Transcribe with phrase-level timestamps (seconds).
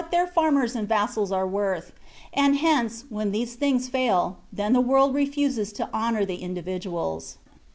[0.09, 1.91] their farmers and vassals are worth;
[2.33, 7.37] and hence^ when these things fail^ then the world refuses to honour the individuals.